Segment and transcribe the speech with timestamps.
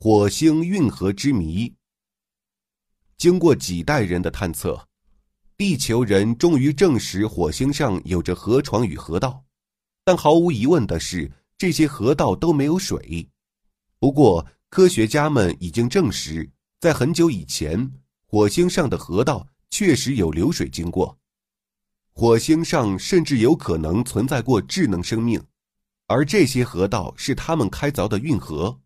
[0.00, 1.74] 火星运河之谜。
[3.16, 4.80] 经过几代人的探测，
[5.56, 9.42] 地球人终于证实火星上有着河床与河道，
[10.04, 13.28] 但毫无疑问的是，这些河道都没有水。
[13.98, 17.90] 不过，科学家们已经证实，在很久以前，
[18.24, 21.18] 火星上的河道确实有流水经过。
[22.12, 25.44] 火星上甚至有可能存在过智能生命。
[26.06, 28.80] 而这些河道是他们开凿的运河。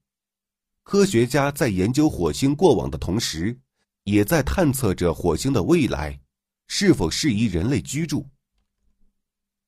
[0.85, 3.59] 科学家在研究火星过往的同时，
[4.04, 6.21] 也在探测着火星的未来
[6.68, 8.29] 是否适宜人类居住。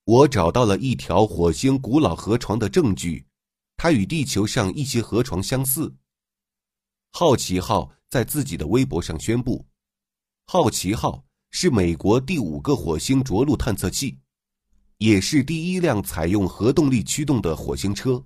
[0.05, 3.25] 我找到了一条火星古老河床的证据，
[3.77, 5.95] 它与地球上一些河床相似。
[7.13, 9.65] 好奇号在自己的微博上宣布
[10.47, 14.19] ：“好奇号是美国第五个火星着陆探测器。”
[14.99, 18.25] 也是第一辆采用核动力驱动的火星车，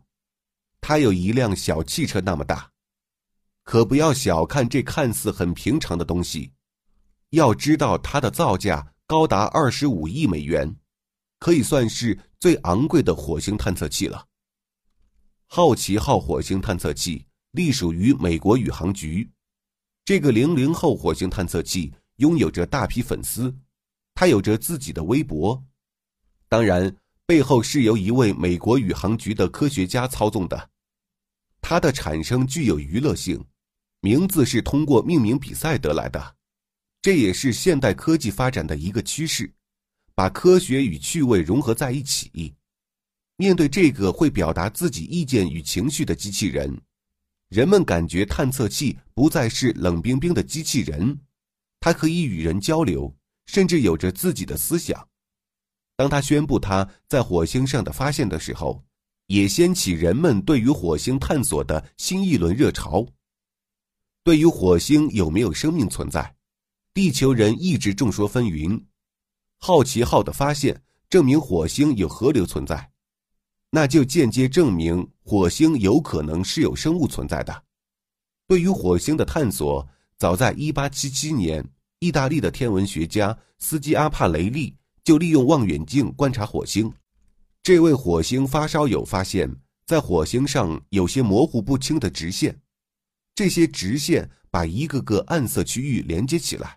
[0.81, 2.71] 它有一辆小汽车那么大。
[3.69, 6.51] 可不要小看这看似很平常的东西，
[7.33, 10.75] 要知道它的造价高达二十五亿美元，
[11.39, 14.25] 可以算是最昂贵的火星探测器了。
[15.45, 19.31] 好奇号火星探测器隶属于美国宇航局，
[20.03, 23.55] 这个零零后火星探测器拥有着大批粉丝，
[24.15, 25.63] 它有着自己的微博。
[26.49, 30.71] 当然，背后是由一位美国宇航局的科学家操纵的。
[31.61, 33.45] 它的产生具有娱乐性，
[34.01, 36.37] 名字是通过命名比赛得来的。
[37.01, 39.53] 这也是现代科技发展的一个趋势，
[40.15, 42.55] 把科学与趣味融合在一起。
[43.37, 46.77] 面对这个会表达自己意见与情绪的机器人，
[47.51, 51.17] 人们感觉探测器不再是冷冰冰的机器人，
[51.79, 53.15] 它可以与人交流，
[53.47, 55.09] 甚至有着自己的思想。
[55.97, 58.85] 当他宣布他在火星上的发现的时候，
[59.29, 63.07] 也掀起人们对于火星探索的新一轮热潮。
[64.29, 66.37] 对于火星有没有生命存在，
[66.93, 68.79] 地球人一直众说纷纭。
[69.57, 72.91] 好奇号的发现证明火星有河流存在，
[73.71, 77.63] 那就间接证明火星有可能是有生物存在的。
[78.47, 81.67] 对于火星的探索，早在1877年，
[82.01, 84.77] 意大利的天文学家斯基阿帕雷利。
[85.03, 86.93] 就利用望远镜观察火星，
[87.63, 89.51] 这位火星发烧友发现，
[89.87, 92.61] 在火星上有些模糊不清的直线，
[93.39, 96.77] 这些直线把一个个暗色区域连接起来。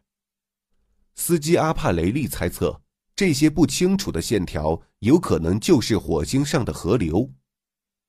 [1.16, 2.80] 司机阿帕雷利猜测，
[3.16, 7.28] 这些不清楚的线条有可能就是火星上的河流。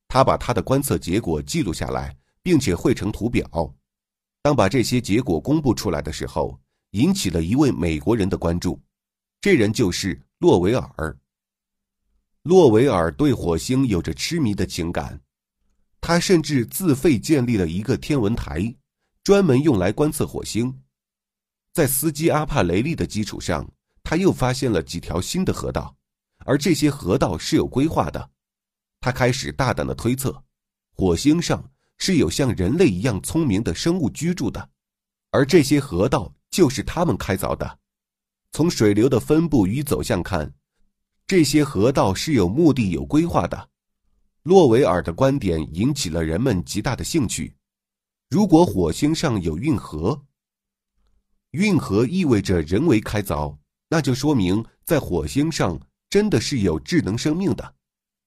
[0.07, 3.75] 他把他的观测结果记录下来，并且绘成图表。
[4.43, 6.61] 当把这些结果公布出来的时候，
[6.91, 8.79] 引起了一位美国人的关注。
[9.41, 11.19] 这人就是洛维尔。
[12.43, 15.19] 洛维尔对火星有着痴迷的情感，
[16.03, 18.75] 他甚至自费建立了一个天文台，
[19.23, 20.83] 专门用来观测火星。
[21.73, 23.67] 在斯基阿帕雷利的基础上，
[24.03, 25.97] 他又发现了几条新的河道，
[26.45, 28.31] 而这些河道是有规划的。
[29.01, 30.43] 他开始大胆的推测，
[30.91, 31.65] 火星上
[31.99, 34.71] 是有像人类一样聪明的生物居住的，
[35.31, 37.79] 而这些河道就是他们开凿的。
[38.51, 40.53] 从水流的分布与走向看，
[41.29, 43.71] 这些河道是有目的、有规划的。
[44.43, 47.55] 洛维尔的观点引起了人们极大的兴趣。
[48.29, 50.25] 如果火星上有运河，
[51.53, 53.57] 运河意味着人为开凿，
[53.89, 57.75] 那就说明在火星上真的是有智能生命的。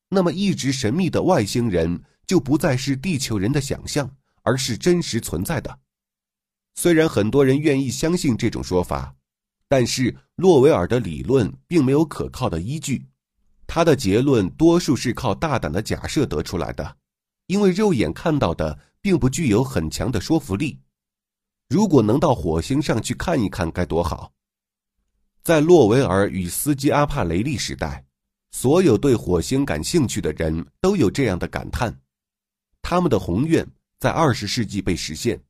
[0.10, 4.10] 那么，一直神秘的外星人就不再是地球人的想象，
[4.44, 5.80] 而是真实存在的。
[6.76, 9.16] 虽然很多人愿意相信这种说法。
[9.68, 13.04] 但是洛维尔的理论并没有可靠的依据，
[13.68, 16.98] 他的结论多数是靠大胆的假设得出来的，
[17.48, 20.80] 因为肉眼看到的并不具有很强的说服力。
[21.68, 24.32] 如果能到火星上去看一看，该多好！
[25.44, 28.06] 在洛维尔与斯基阿帕雷利时代，
[28.52, 31.96] 所有对火星感兴趣的人都有这样的感叹，
[32.82, 33.68] 他们的宏愿
[34.00, 35.42] 在二十世纪被实现。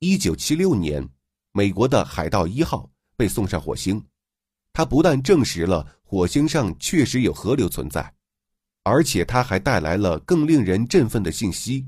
[0.00, 1.08] 一九七六年，
[1.52, 2.90] 美国的海盗一号。
[3.18, 4.00] 被送上火星，
[4.78, 8.14] 它不但证实了火星上确实有河流存在，
[8.84, 11.84] 而且它还带来了更令人振奋的信息：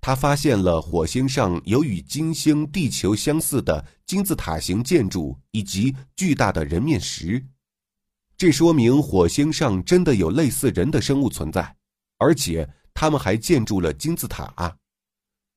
[0.00, 7.44] 他发现了火星上有与金星、地球相似的金字塔形建筑以及巨大的人面石。
[8.36, 11.76] 这说明火星上真的有类似人的生物存在，
[12.18, 14.78] 而且他们还建筑了金字塔。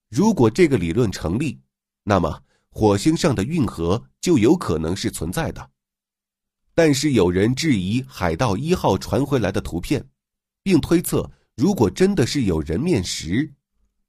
[0.09, 1.61] 如果这个理论成立，
[2.05, 2.41] 那么。
[2.71, 5.69] 火星上的运河就有可能是存在的，
[6.81, 10.01] 但是有人质疑海盗一号传回来的图片，
[10.63, 13.53] 并推测，如果真的是有人面石，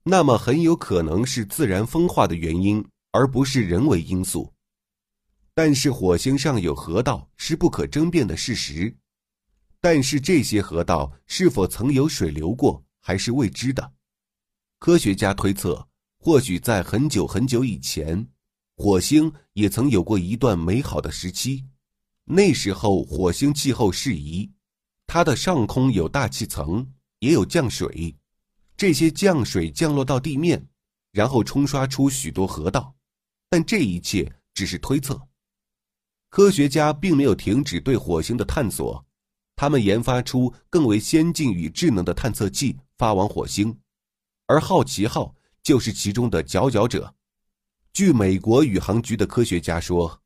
[0.05, 4.55] 那么很有可能是自然风化的原因，而不是人为因素。
[5.52, 8.96] 但是火星上有河道是不可争辩的事实，
[9.81, 13.93] 但是这些河道是否曾有水流过还是未知的。
[14.78, 15.88] 科学家推测，
[16.20, 18.25] 或许在很久很久以前，
[18.76, 21.64] 火星也曾有过一段美好的时期。
[22.32, 24.49] 那时候火星气候适宜，
[25.05, 26.87] 它的上空有大气层，
[27.19, 28.17] 也有降水，
[28.77, 30.65] 这些降水降落到地面，
[31.11, 32.94] 然后冲刷出许多河道。
[33.49, 35.21] 但这一切只是推测。
[36.29, 39.05] 科学家并没有停止对火星的探索，
[39.56, 43.76] 他们研发出更为先进与智能的探测器，发往火星，
[44.47, 45.35] 而好奇号
[45.65, 47.12] 就是其中的佼佼者。
[47.93, 50.23] 据美国宇航局的科学家说，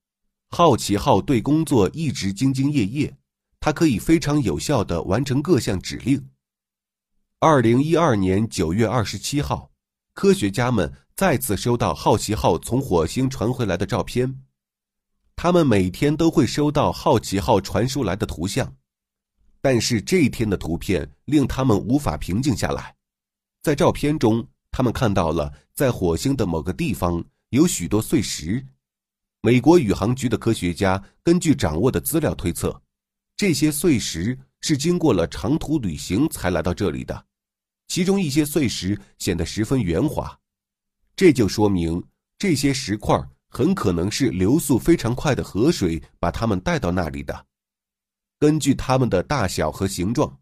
[0.50, 3.16] 好奇号对工作一直兢兢业业，
[3.58, 6.28] 它可以非常有效地完成各项指令。
[7.40, 9.70] 二零一二年九月二十七号，
[10.14, 14.42] 科学家们再次收到好奇号从火星传回来的照片。
[15.36, 18.72] 他们每天都会收到好奇号传输来的图像，
[19.60, 22.94] 但是这一天的图片令他们无法平静下来。
[23.60, 28.64] 在照片中，他们看到了在火星的某个地方有许多碎石。
[29.44, 32.80] 美国宇航局的科学家根据掌握的资料推测，
[33.36, 37.26] 这些碎石是经过了长途旅行才来到这里的，
[37.86, 40.34] 其中一些碎石显得十分圆滑，
[41.14, 42.02] 这就说明
[42.38, 43.22] 这些石块。
[43.50, 47.46] 很可能是流速非常快的河水把它们带到那里的。
[48.38, 50.40] 根据它们的大小和形状，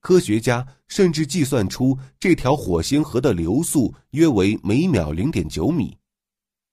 [0.00, 5.96] 科学家甚至计算出这条火星河的流速约为每秒零点九米，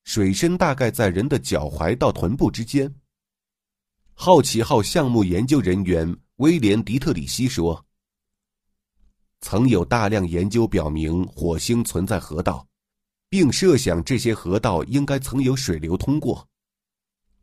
[0.10, 2.92] 水深大概在人的脚踝到臀部之间。
[4.16, 7.86] 好奇号项目研究人员威廉·迪特里希说
[9.42, 12.66] ：“曾有大量研究表明火星存在河道。”
[13.30, 16.44] 并设想这些河道应该曾有水流通过。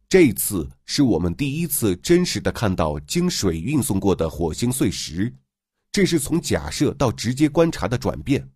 [0.08, 5.32] 这次是我们第一次真实的看到经水运送过的火星碎石，
[5.92, 8.50] 这是从假设到直接观察的转变。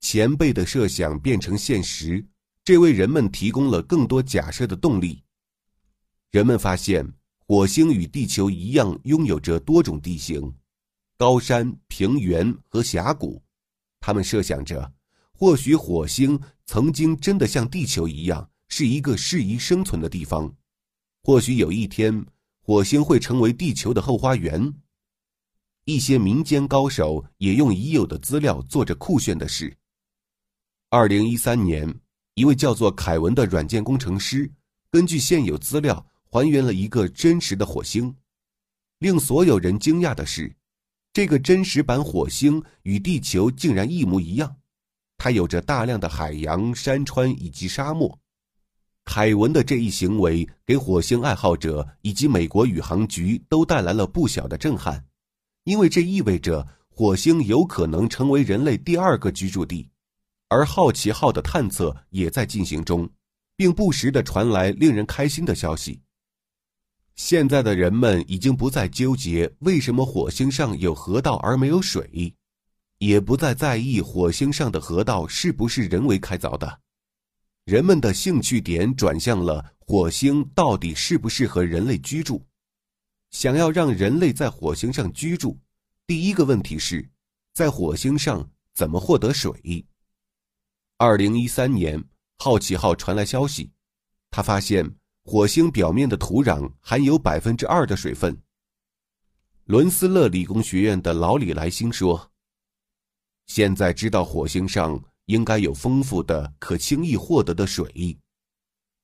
[0.00, 2.24] 前辈的设想变成现实，
[2.64, 5.22] 这为人们提供了更多假设的动力。
[6.30, 7.06] 人们发现
[7.38, 10.54] 火星与地球一样，拥有着多种地形，
[11.16, 13.42] 高山、平原和峡谷。
[14.00, 14.92] 他们设想着。
[15.34, 20.54] 或许火星曾经真的像地球一样是一个适宜生存的地方，
[21.24, 22.24] 或许有一天
[22.60, 24.72] 火星会成为地球的后花园。
[25.84, 29.76] 一些民间高手也用已有的资料做着酷炫的事。
[30.90, 31.92] 二零一三年，
[32.34, 34.50] 一位叫做凯文的软件工程师
[34.90, 38.14] 根据现有资料还原了一个真实的火星。
[39.00, 40.54] 令所有人惊讶的是，
[41.12, 44.56] 这个真实版火星与地球竟然一模一样。
[45.18, 48.18] 它有着大量的海洋、山川以及沙漠。
[49.04, 55.04] 凯文的这一行为给火星爱好者以及美国宇航局都带来了不小的震撼，
[55.64, 59.88] 因为这意味着火星有可能成为人类第二个居住地。
[60.52, 63.08] 而好奇号的探测也在进行中，
[63.56, 66.02] 并不时的传来令人开心的消息。
[67.16, 72.34] 现在的人们已经不再纠结为什么火星上有河道而没有水。
[72.98, 76.80] 也不再在意火星上的河道是不是人为开凿的，
[77.64, 82.46] 人们的兴趣点转向了火星到底适不适合人类居住。
[83.32, 85.58] 想要让人类在火星上居住，
[86.06, 87.10] 第一个问题是，
[87.54, 89.84] 在火星上怎么获得水？
[91.04, 92.00] 二零一三年，
[92.38, 93.68] 好奇号传来消息，
[94.30, 94.88] 他发现
[95.24, 98.40] 火星表面的土壤含有百分之二的水分。
[99.64, 102.30] 伦斯勒理工学院的老李莱辛说。
[103.46, 108.16] 现在知道火星上应该有丰富的、可轻易获得的水，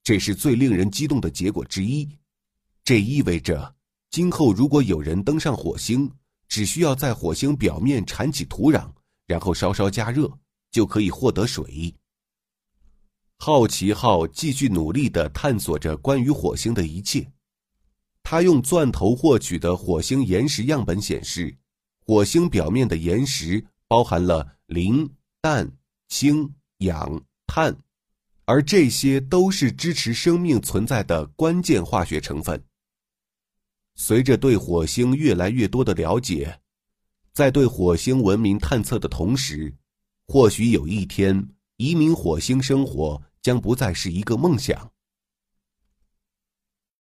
[0.05, 2.09] 这是最令人激动的结果之一。
[2.85, 3.75] 这意味着，
[4.13, 6.09] 今后如果有人登上火星，
[6.47, 8.89] 只需要在火星表面铲起土壤，
[9.27, 10.33] 然后稍稍加热，
[10.71, 11.95] 就可以获得水。
[13.39, 17.31] 好奇号继续努力地探索着关于火星的一切。
[18.23, 21.57] 他用钻头获取的火星岩石样本显示，
[22.05, 23.67] 火星表面的岩石。
[23.91, 25.11] 包含了磷、
[25.41, 25.73] 氮、
[26.09, 27.75] 氢、氧、碳，
[28.45, 32.63] 而这些都是支持生命存在的关键化学成分。
[33.95, 36.61] 随着对火星越来越多的了解，
[37.33, 39.75] 在对火星文明探测的同时，
[40.31, 44.93] 或许有一天移民火星生活将不再是一个梦想。